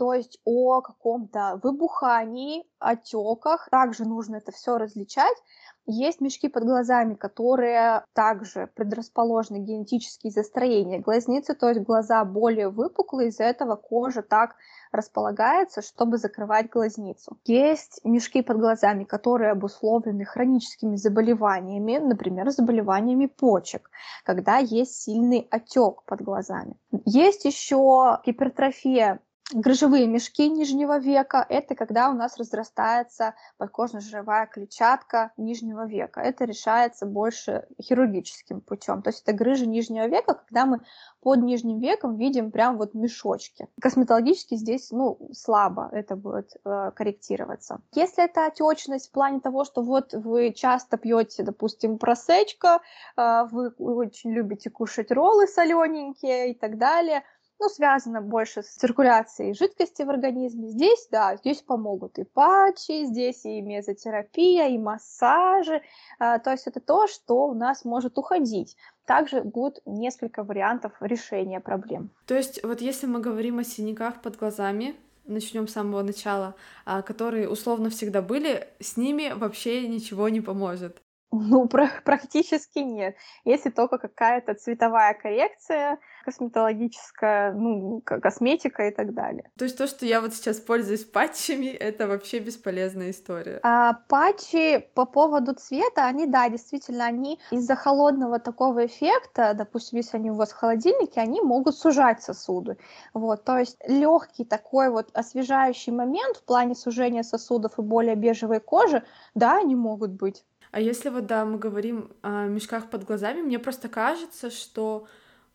[0.00, 3.68] то есть о каком-то выбухании, отеках.
[3.70, 5.36] Также нужно это все различать.
[5.84, 12.70] Есть мешки под глазами, которые также предрасположены генетически из-за строения глазницы, то есть глаза более
[12.70, 14.54] выпуклые, из-за этого кожа так
[14.90, 17.38] располагается, чтобы закрывать глазницу.
[17.44, 23.90] Есть мешки под глазами, которые обусловлены хроническими заболеваниями, например, заболеваниями почек,
[24.24, 26.76] когда есть сильный отек под глазами.
[27.04, 29.20] Есть еще гипертрофия
[29.52, 36.20] Грыжевые мешки нижнего века– это когда у нас разрастается подкожно-жировая клетчатка нижнего века.
[36.20, 39.02] Это решается больше хирургическим путем.
[39.02, 40.80] То есть это грыжи нижнего века, когда мы
[41.20, 43.66] под нижним веком видим прям вот мешочки.
[43.80, 47.80] Косметологически здесь, ну, слабо это будет э, корректироваться.
[47.92, 52.80] Если это отечность в плане того, что вот вы часто пьете, допустим, просечка,
[53.16, 57.24] э, вы очень любите кушать роллы солененькие и так далее–
[57.60, 60.68] ну, связано больше с циркуляцией жидкости в организме.
[60.68, 65.82] Здесь, да, здесь помогут и патчи, здесь и мезотерапия, и массажи.
[66.18, 68.76] А, то есть это то, что у нас может уходить.
[69.04, 72.10] Также будет несколько вариантов решения проблем.
[72.26, 74.96] То есть вот если мы говорим о синяках под глазами,
[75.26, 76.54] начнем с самого начала,
[76.84, 81.02] а, которые условно всегда были, с ними вообще ничего не поможет.
[81.32, 81.68] Ну,
[82.04, 83.16] практически нет.
[83.44, 89.50] Если только какая-то цветовая коррекция, косметологическая, ну, косметика и так далее.
[89.56, 93.60] То есть то, что я вот сейчас пользуюсь патчами, это вообще бесполезная история.
[93.62, 100.16] А патчи по поводу цвета, они, да, действительно, они из-за холодного такого эффекта, допустим, если
[100.16, 102.76] они у вас в холодильнике, они могут сужать сосуды.
[103.14, 108.60] Вот, то есть легкий такой вот освежающий момент в плане сужения сосудов и более бежевой
[108.60, 109.04] кожи,
[109.34, 110.44] да, они могут быть.
[110.70, 115.06] А если вот, да, мы говорим о мешках под глазами, мне просто кажется, что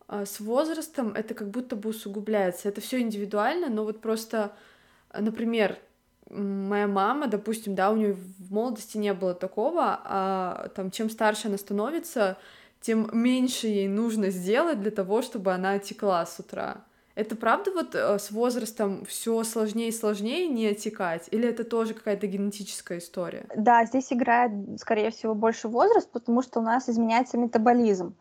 [0.08, 2.68] а, с возрастом это как будто бы усугубляется.
[2.68, 4.52] Это все индивидуально, но вот просто,
[5.12, 5.78] например,
[6.28, 11.48] моя мама, допустим, да, у нее в молодости не было такого, а там чем старше
[11.48, 12.36] она становится,
[12.80, 16.84] тем меньше ей нужно сделать для того, чтобы она текла с утра.
[17.16, 21.28] Это правда вот э, с возрастом все сложнее и сложнее не отекать?
[21.30, 23.46] Или это тоже какая-то генетическая история?
[23.56, 28.14] Да, здесь играет, скорее всего, больше возраст, потому что у нас изменяется метаболизм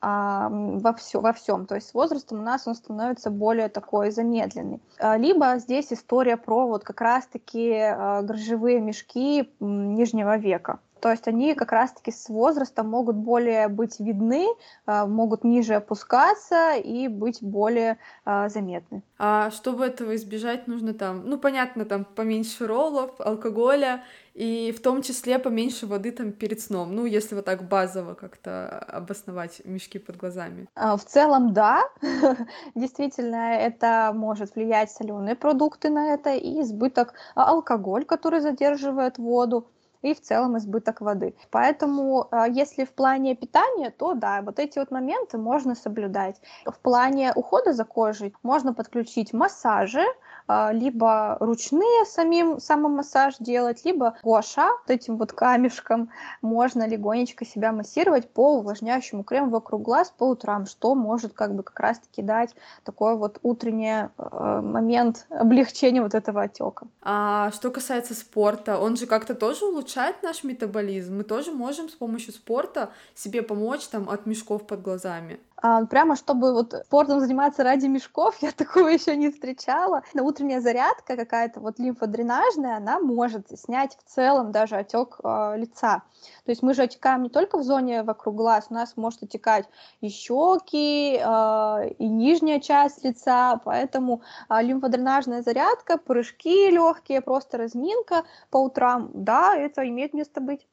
[0.00, 1.66] а, во, все, во всем.
[1.66, 4.80] То есть с возрастом у нас он становится более такой замедленный.
[4.98, 10.78] А, либо здесь история про вот как раз-таки а, дрожжевые мешки нижнего века.
[11.06, 14.44] То есть они как раз-таки с возрастом могут более быть видны,
[14.86, 19.04] а, могут ниже опускаться и быть более а, заметны.
[19.16, 24.02] А чтобы этого избежать, нужно там, ну понятно, там поменьше роллов, алкоголя
[24.34, 26.94] и в том числе поменьше воды там перед сном.
[26.94, 30.66] Ну, если вот так базово как-то обосновать мешки под глазами.
[30.74, 31.84] А, в целом, да,
[32.74, 39.68] действительно, это может влиять соленые продукты на это и избыток алкоголь, который задерживает воду
[40.02, 41.34] и в целом избыток воды.
[41.50, 46.40] Поэтому, а, если в плане питания, то да, вот эти вот моменты можно соблюдать.
[46.64, 50.04] В плане ухода за кожей можно подключить массажи,
[50.48, 56.10] либо ручные самим самомассаж делать, либо гуаша, вот этим вот камешком
[56.42, 61.62] можно легонечко себя массировать по увлажняющему крему вокруг глаз по утрам, что может как бы
[61.62, 66.86] как раз-таки дать такой вот утренний э, момент облегчения вот этого отека.
[67.02, 71.16] А что касается спорта, он же как-то тоже улучшает наш метаболизм.
[71.16, 75.40] Мы тоже можем с помощью спорта себе помочь там от мешков под глазами.
[75.62, 80.02] А, прямо чтобы вот спортом заниматься ради мешков, я такого еще не встречала.
[80.14, 86.02] На утренняя зарядка какая-то вот лимфодренажная, она может снять в целом даже отек э, лица.
[86.44, 89.66] То есть мы же отекаем не только в зоне вокруг глаз, у нас может отекать
[90.00, 98.24] и щеки, э, и нижняя часть лица, поэтому э, лимфодренажная зарядка, прыжки легкие, просто разминка
[98.50, 100.66] по утрам, да, это имеет место быть.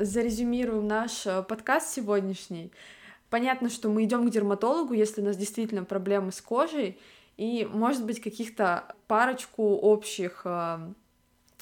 [0.00, 2.72] Зарезюмируем наш э, подкаст сегодняшний.
[3.28, 6.98] Понятно, что мы идем к дерматологу, если у нас действительно проблемы с кожей,
[7.36, 10.78] и, может быть, каких-то парочку общих э,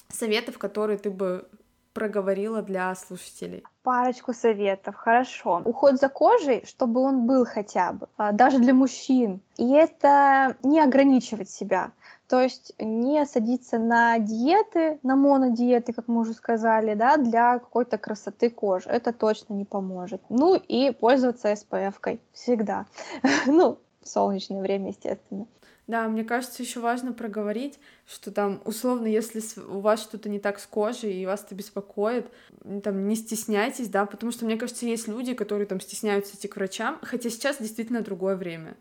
[0.08, 1.48] советов, которые ты бы
[1.98, 3.64] проговорила для слушателей?
[3.82, 5.62] Парочку советов, хорошо.
[5.64, 9.40] Уход за кожей, чтобы он был хотя бы, а, даже для мужчин.
[9.56, 11.90] И это не ограничивать себя.
[12.28, 17.98] То есть не садиться на диеты, на монодиеты, как мы уже сказали, да, для какой-то
[17.98, 18.88] красоты кожи.
[18.88, 20.22] Это точно не поможет.
[20.28, 22.86] Ну и пользоваться SPF-кой всегда.
[23.46, 25.46] ну, в солнечное время, естественно.
[25.88, 30.60] Да, мне кажется, еще важно проговорить, что там, условно, если у вас что-то не так
[30.60, 32.26] с кожей и вас это беспокоит,
[32.84, 36.56] там, не стесняйтесь, да, потому что, мне кажется, есть люди, которые там стесняются идти к
[36.56, 38.76] врачам, хотя сейчас действительно другое время.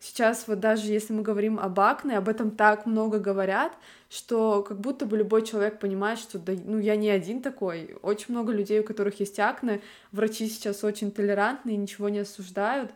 [0.00, 3.72] Сейчас вот даже если мы говорим об акне, об этом так много говорят,
[4.08, 7.96] что как будто бы любой человек понимает, что да, ну я не один такой.
[8.02, 12.92] Очень много людей, у которых есть акне, врачи сейчас очень толерантны ничего не осуждают.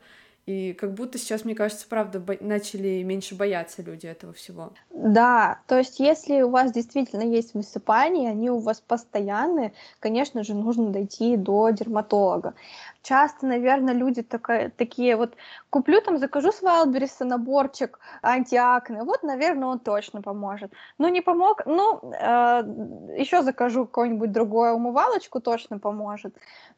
[0.46, 4.72] И как будто сейчас, мне кажется, правда, начали меньше бояться люди этого всего.
[4.90, 10.54] Да, то есть если у вас действительно есть высыпания, они у вас постоянные, конечно же,
[10.54, 12.54] нужно дойти до дерматолога.
[13.02, 15.34] Часто, наверное, люди такая, такие вот,
[15.70, 20.72] куплю там, закажу с Вайлдберриса наборчик антиакне, вот, наверное, он точно поможет.
[20.98, 26.34] Ну, не помог, ну, э, еще закажу какую-нибудь другую умывалочку, точно поможет.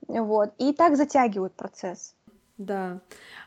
[0.09, 2.15] Вот, и так затягивают процесс.
[2.59, 3.01] Да.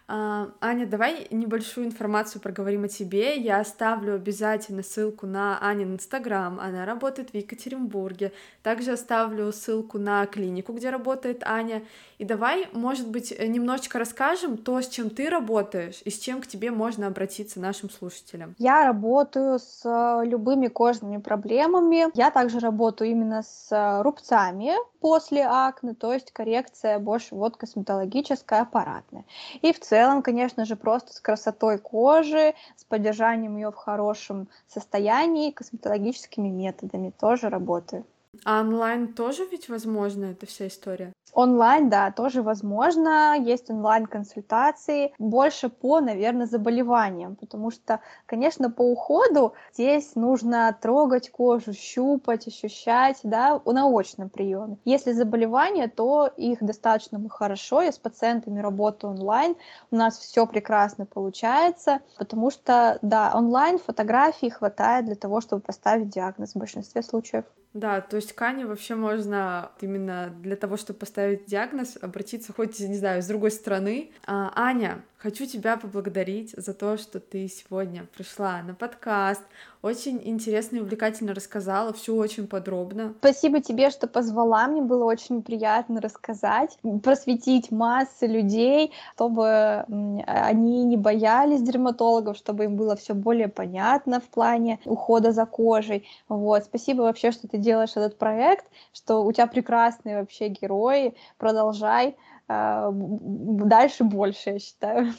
[0.08, 3.38] А, Аня, давай небольшую информацию проговорим о тебе.
[3.38, 6.60] Я оставлю обязательно ссылку на Анин Инстаграм.
[6.60, 8.32] Она работает в Екатеринбурге.
[8.62, 11.84] Также оставлю ссылку на клинику, где работает Аня.
[12.18, 16.48] И давай, может быть, немножечко расскажем то, с чем ты работаешь и с чем к
[16.48, 18.56] тебе можно обратиться нашим слушателям.
[18.58, 22.08] Я работаю с э, любыми кожными проблемами.
[22.14, 28.62] Я также работаю именно с э, рубцами после акне, то есть коррекция больше вот косметологическая
[28.62, 29.26] аппарат обратное.
[29.62, 35.52] И в целом, конечно же, просто с красотой кожи, с поддержанием ее в хорошем состоянии,
[35.52, 38.06] косметологическими методами тоже работаю.
[38.44, 41.14] А онлайн тоже ведь возможно эта вся история?
[41.34, 43.36] Онлайн, да, тоже возможно.
[43.38, 45.14] Есть онлайн-консультации.
[45.20, 53.20] Больше по, наверное, заболеваниям, потому что, конечно, по уходу здесь нужно трогать кожу, щупать, ощущать,
[53.24, 54.78] да, на очном приеме.
[54.86, 57.82] Если заболевания, то их достаточно хорошо.
[57.82, 59.56] Я с пациентами работаю онлайн.
[59.92, 66.10] У нас все прекрасно получается, потому что, да, онлайн фотографий хватает для того, чтобы поставить
[66.10, 67.44] диагноз в большинстве случаев.
[67.76, 72.96] Да, то есть Кане вообще можно именно для того, чтобы поставить диагноз, обратиться хоть, не
[72.96, 74.12] знаю, с другой стороны.
[74.26, 79.42] А, Аня, Хочу тебя поблагодарить за то, что ты сегодня пришла на подкаст.
[79.82, 83.16] Очень интересно и увлекательно рассказала, все очень подробно.
[83.22, 84.68] Спасибо тебе, что позвала.
[84.68, 89.86] Мне было очень приятно рассказать, просветить массы людей, чтобы
[90.28, 96.08] они не боялись дерматологов, чтобы им было все более понятно в плане ухода за кожей.
[96.30, 96.66] Вот.
[96.66, 101.16] Спасибо вообще, что ты делаешь этот проект, что у тебя прекрасные вообще герои.
[101.40, 102.16] Продолжай
[102.48, 105.14] дальше больше, я считаю.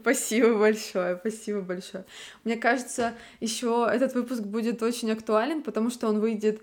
[0.00, 2.04] Спасибо большое, спасибо большое.
[2.44, 6.62] Мне кажется, еще этот выпуск будет очень актуален, потому что он выйдет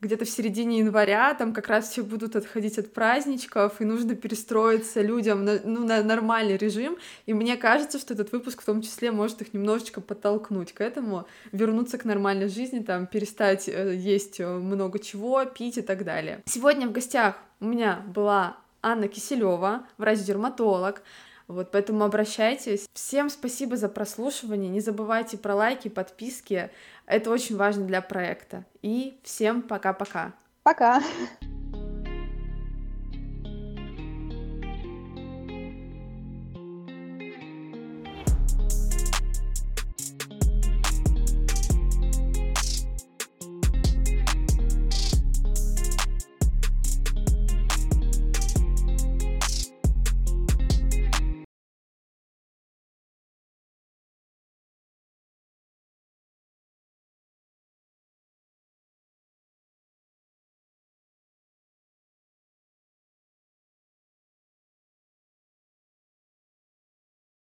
[0.00, 5.00] где-то в середине января, там как раз все будут отходить от праздничков, и нужно перестроиться
[5.00, 9.10] людям на, ну, на нормальный режим, и мне кажется, что этот выпуск в том числе
[9.10, 14.46] может их немножечко подтолкнуть к этому, вернуться к нормальной жизни, там, перестать э, есть э,
[14.46, 16.42] много чего, пить и так далее.
[16.44, 21.02] Сегодня в гостях у меня была Анна Киселева, врач-дерматолог.
[21.48, 22.86] Вот, поэтому обращайтесь.
[22.92, 24.70] Всем спасибо за прослушивание.
[24.70, 26.70] Не забывайте про лайки, подписки.
[27.04, 28.64] Это очень важно для проекта.
[28.82, 30.34] И всем пока-пока.
[30.62, 31.00] Пока.
[31.00, 31.04] -пока.
[31.40, 31.55] пока.